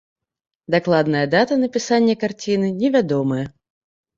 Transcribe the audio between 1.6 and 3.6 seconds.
напісання карціны невядомая.